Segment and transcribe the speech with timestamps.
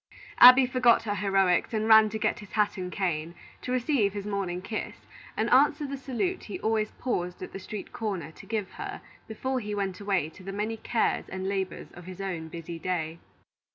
[0.39, 4.25] Abby forgot her heroics and ran to get his hat and cane, to receive his
[4.25, 5.05] morning kiss,
[5.37, 9.59] and answer the salute he always paused at the street corner to give her before
[9.59, 13.19] he went away to the many cares and labors of his own busy day.